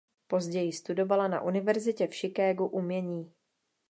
[0.27, 3.33] Později studovala na univerzitě v Chicagu umění.